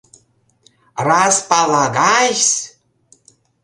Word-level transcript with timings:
Распа-ла-гайсь! 1.07 2.55